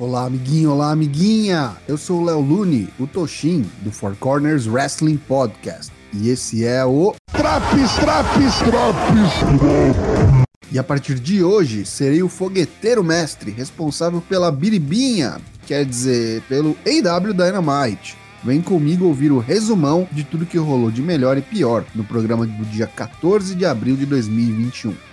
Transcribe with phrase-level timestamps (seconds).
[0.00, 1.76] Olá, amiguinho, olá, amiguinha!
[1.88, 5.92] Eu sou o Léo Lune, o Toshin, do Four Corners Wrestling Podcast.
[6.12, 7.16] E esse é o.
[7.32, 9.32] Traps, traps, traps!
[10.70, 16.76] E a partir de hoje, serei o fogueteiro mestre responsável pela biribinha, quer dizer, pelo
[16.86, 18.16] AW Dynamite.
[18.44, 22.46] Vem comigo ouvir o resumão de tudo que rolou de melhor e pior no programa
[22.46, 25.07] do dia 14 de abril de 2021.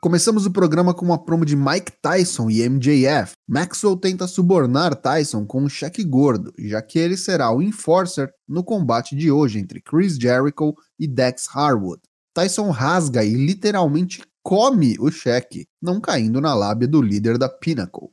[0.00, 3.32] Começamos o programa com uma promo de Mike Tyson e MJF.
[3.48, 8.62] Maxwell tenta subornar Tyson com um cheque gordo, já que ele será o enforcer no
[8.62, 12.00] combate de hoje entre Chris Jericho e Dex Harwood.
[12.32, 18.10] Tyson rasga e literalmente come o cheque, não caindo na lábia do líder da Pinnacle.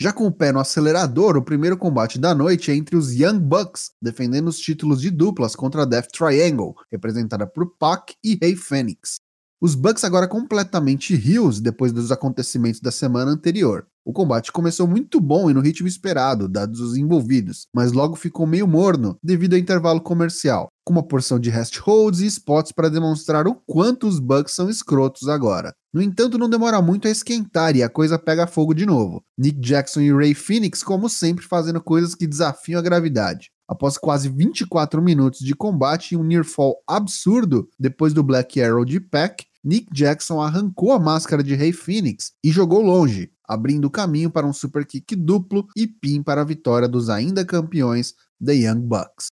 [0.00, 3.38] Já com o pé no acelerador, o primeiro combate da noite é entre os Young
[3.38, 8.56] Bucks, defendendo os títulos de duplas contra a Death Triangle, representada por Pac e Rey
[8.56, 9.18] Fenix.
[9.60, 13.88] Os Bucks agora completamente rios depois dos acontecimentos da semana anterior.
[14.04, 18.46] O combate começou muito bom e no ritmo esperado, dados os envolvidos, mas logo ficou
[18.46, 22.88] meio morno devido ao intervalo comercial, com uma porção de rest holds e spots para
[22.88, 25.72] demonstrar o quanto os Bucks são escrotos agora.
[25.92, 29.24] No entanto, não demora muito a esquentar e a coisa pega fogo de novo.
[29.36, 33.50] Nick Jackson e Ray Phoenix, como sempre, fazendo coisas que desafiam a gravidade.
[33.68, 38.82] Após quase 24 minutos de combate e um near fall absurdo depois do Black Arrow
[38.82, 44.30] de Pack, Nick Jackson arrancou a máscara de Rey Phoenix e jogou longe, abrindo caminho
[44.30, 48.14] para um super kick duplo e pin para a vitória dos ainda campeões
[48.44, 49.26] The Young Bucks.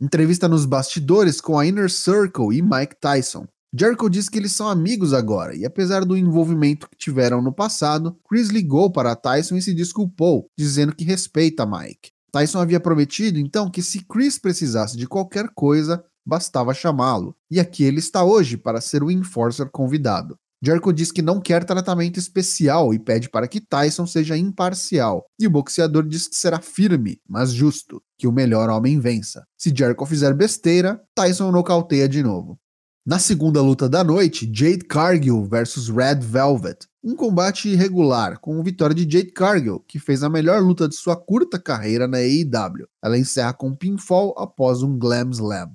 [0.00, 3.46] Entrevista nos bastidores com a Inner Circle e Mike Tyson.
[3.74, 8.18] Jericho diz que eles são amigos agora, e apesar do envolvimento que tiveram no passado,
[8.28, 12.10] Chris ligou para Tyson e se desculpou, dizendo que respeita Mike.
[12.30, 17.84] Tyson havia prometido então que se Chris precisasse de qualquer coisa, bastava chamá-lo, e aqui
[17.84, 20.38] ele está hoje para ser o enforcer convidado.
[20.64, 25.46] Jericho diz que não quer tratamento especial e pede para que Tyson seja imparcial, e
[25.46, 29.44] o boxeador diz que será firme, mas justo, que o melhor homem vença.
[29.58, 32.60] Se Jericho fizer besteira, Tyson nocauteia de novo.
[33.04, 36.86] Na segunda luta da noite, Jade Cargill versus Red Velvet.
[37.02, 41.16] Um combate irregular, com vitória de Jade Cargill, que fez a melhor luta de sua
[41.16, 42.86] curta carreira na AEW.
[43.02, 45.72] Ela encerra com um pinfall após um Glam Slam.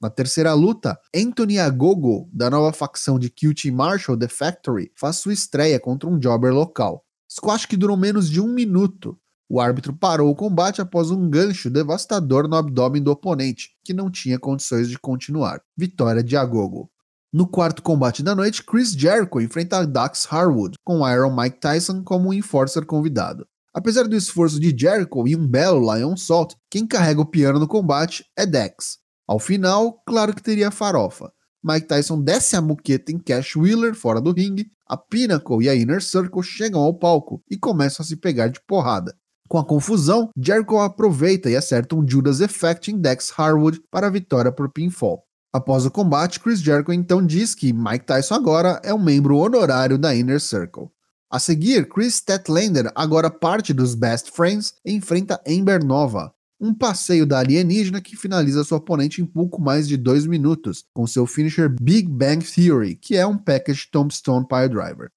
[0.00, 5.34] Na terceira luta, Anthony Agogo, da nova facção de QT Marshall The Factory, faz sua
[5.34, 7.04] estreia contra um jobber local.
[7.30, 9.18] Squash que durou menos de um minuto.
[9.46, 14.10] O árbitro parou o combate após um gancho devastador no abdômen do oponente, que não
[14.10, 15.60] tinha condições de continuar.
[15.76, 16.90] Vitória de Agogo.
[17.30, 22.30] No quarto combate da noite, Chris Jericho enfrenta Dax Harwood, com Iron Mike Tyson como
[22.30, 23.46] um enforcer convidado.
[23.74, 27.68] Apesar do esforço de Jericho e um belo Lion Salt, quem carrega o piano no
[27.68, 28.99] combate é Dax.
[29.30, 31.30] Ao final, claro que teria farofa.
[31.62, 35.74] Mike Tyson desce a muqueta em Cash Wheeler fora do ringue, a Pinnacle e a
[35.76, 39.14] Inner Circle chegam ao palco e começam a se pegar de porrada.
[39.48, 44.10] Com a confusão, Jericho aproveita e acerta um Judas Effect em Dex Harwood para a
[44.10, 45.22] vitória por pinfall.
[45.52, 49.96] Após o combate, Chris Jericho então diz que Mike Tyson agora é um membro honorário
[49.96, 50.88] da Inner Circle.
[51.30, 57.38] A seguir, Chris Statlander, agora parte dos Best Friends, enfrenta Ember Nova, um passeio da
[57.38, 62.06] alienígena que finaliza sua oponente em pouco mais de dois minutos, com seu finisher Big
[62.08, 65.10] Bang Theory, que é um package Tombstone Piledriver.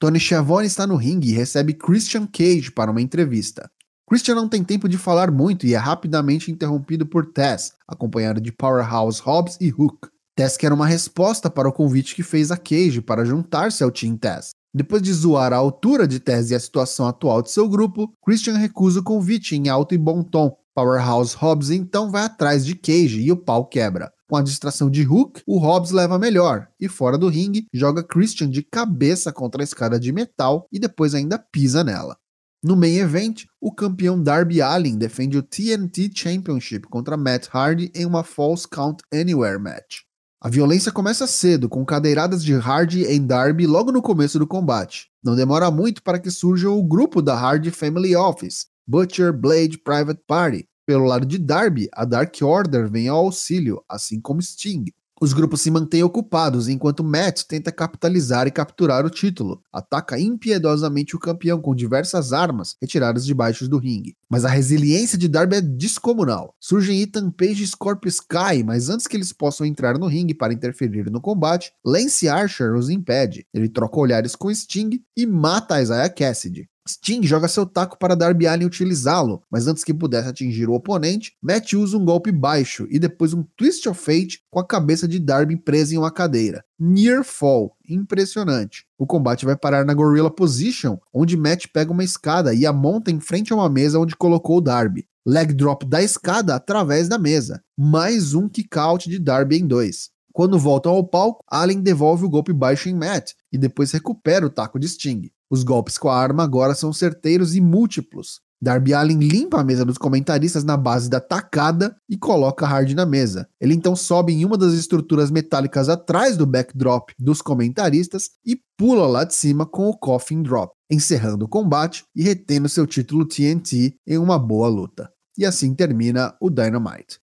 [0.00, 3.70] Tony Schiavone está no ringue e recebe Christian Cage para uma entrevista.
[4.08, 8.50] Christian não tem tempo de falar muito e é rapidamente interrompido por Tess, acompanhado de
[8.50, 10.08] Powerhouse Hobbs e Hook.
[10.34, 14.16] Tess quer uma resposta para o convite que fez a Cage para juntar-se ao Team
[14.16, 14.50] Tess.
[14.72, 18.56] Depois de zoar a altura de Tess e a situação atual de seu grupo, Christian
[18.56, 23.20] recusa o convite em alto e bom tom, Powerhouse Hobbs então vai atrás de Cage
[23.20, 24.12] e o pau quebra.
[24.28, 28.48] Com a distração de Hook, o Hobbs leva melhor e fora do ringue joga Christian
[28.48, 32.16] de cabeça contra a escada de metal e depois ainda pisa nela.
[32.62, 38.06] No main event, o campeão Darby Allin defende o TNT Championship contra Matt Hardy em
[38.06, 40.02] uma False Count Anywhere match.
[40.40, 45.08] A violência começa cedo, com cadeiradas de Hardy em Darby logo no começo do combate.
[45.24, 50.22] Não demora muito para que surja o grupo da Hardy Family Office, Butcher, Blade, Private
[50.26, 50.66] Party.
[50.86, 54.86] Pelo lado de Darby, a Dark Order vem ao auxílio, assim como Sting.
[55.20, 59.60] Os grupos se mantêm ocupados enquanto Matt tenta capitalizar e capturar o título.
[59.70, 64.16] Ataca impiedosamente o campeão com diversas armas retiradas debaixo do ringue.
[64.30, 66.54] Mas a resiliência de Darby é descomunal.
[66.58, 70.54] Surgem Ethan Page e Scorpio Sky, mas antes que eles possam entrar no ringue para
[70.54, 73.44] interferir no combate, Lance Archer os impede.
[73.52, 76.70] Ele troca olhares com Sting e mata Isaiah Cassidy.
[76.88, 81.34] Sting joga seu taco para Darby Allin utilizá-lo, mas antes que pudesse atingir o oponente,
[81.42, 85.18] Matt usa um golpe baixo e depois um Twist of Fate com a cabeça de
[85.18, 86.64] Darby presa em uma cadeira.
[86.78, 88.86] Near Fall, impressionante.
[88.96, 93.10] O combate vai parar na Gorilla Position, onde Matt pega uma escada e a monta
[93.10, 95.06] em frente a uma mesa onde colocou o Darby.
[95.26, 97.62] Leg drop da escada através da mesa.
[97.76, 100.08] Mais um kick out de Darby em dois.
[100.32, 104.50] Quando voltam ao palco, Allen devolve o golpe baixo em Matt e depois recupera o
[104.50, 105.30] taco de Sting.
[105.50, 108.40] Os golpes com a arma agora são certeiros e múltiplos.
[108.60, 113.06] Darby Allin limpa a mesa dos comentaristas na base da tacada e coloca Hard na
[113.06, 113.48] mesa.
[113.60, 119.06] Ele então sobe em uma das estruturas metálicas atrás do backdrop dos comentaristas e pula
[119.06, 123.94] lá de cima com o Coffin Drop, encerrando o combate e retendo seu título TNT
[124.06, 125.08] em uma boa luta.
[125.36, 127.20] E assim termina o Dynamite.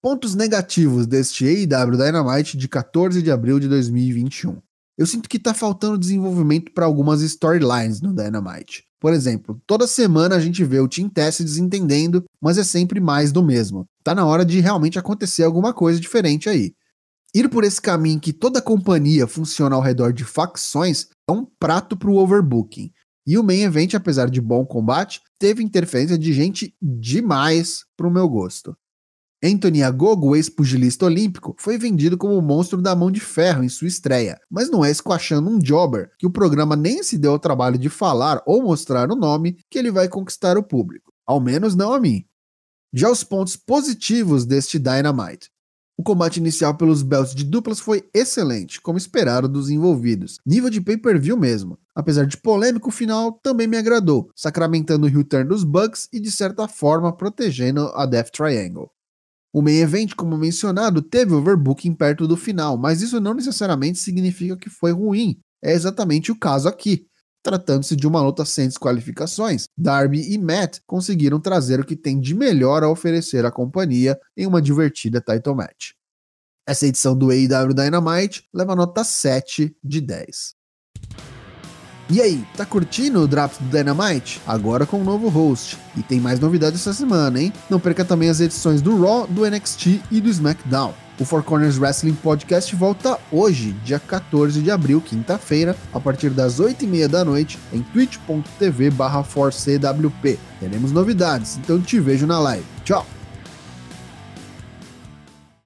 [0.00, 4.62] Pontos negativos deste AEW Dynamite de 14 de abril de 2021.
[4.96, 8.84] Eu sinto que tá faltando desenvolvimento para algumas storylines no Dynamite.
[8.98, 13.30] Por exemplo, toda semana a gente vê o Team Tess desentendendo, mas é sempre mais
[13.30, 13.86] do mesmo.
[14.02, 16.72] Tá na hora de realmente acontecer alguma coisa diferente aí.
[17.34, 21.94] Ir por esse caminho que toda companhia funciona ao redor de facções é um prato
[21.94, 22.90] pro overbooking.
[23.26, 28.26] E o main event, apesar de bom combate, teve interferência de gente demais pro meu
[28.26, 28.74] gosto.
[29.46, 33.86] Anthony Agogo, ex-pugilista olímpico, foi vendido como o monstro da mão de ferro em sua
[33.86, 37.78] estreia, mas não é esquachando um jobber que o programa nem se deu ao trabalho
[37.78, 41.12] de falar ou mostrar o nome que ele vai conquistar o público.
[41.24, 42.24] Ao menos não a mim.
[42.92, 45.48] Já os pontos positivos deste Dynamite.
[45.96, 50.38] O combate inicial pelos belts de duplas foi excelente, como esperado dos envolvidos.
[50.44, 51.78] Nível de pay-per-view mesmo.
[51.94, 56.32] Apesar de polêmico, o final também me agradou, sacramentando o return dos Bucks e de
[56.32, 58.90] certa forma protegendo a Death Triangle.
[59.56, 64.54] O main event, como mencionado, teve overbooking perto do final, mas isso não necessariamente significa
[64.54, 65.40] que foi ruim.
[65.64, 67.06] É exatamente o caso aqui.
[67.42, 72.34] Tratando-se de uma luta sem desqualificações, Darby e Matt conseguiram trazer o que tem de
[72.34, 75.92] melhor a oferecer à companhia em uma divertida title match.
[76.68, 80.54] Essa edição do AEW Dynamite leva nota 7 de 10.
[82.08, 84.40] E aí, tá curtindo o draft do Dynamite?
[84.46, 85.76] Agora com um novo host.
[85.96, 87.52] E tem mais novidades essa semana, hein?
[87.68, 90.94] Não perca também as edições do Raw, do NXT e do SmackDown.
[91.18, 96.60] O Four Corners Wrestling Podcast volta hoje, dia 14 de abril, quinta-feira, a partir das
[96.60, 99.24] 8h30 da noite, em twitch.tv barra
[100.60, 102.64] Teremos novidades, então te vejo na live.
[102.84, 103.15] Tchau!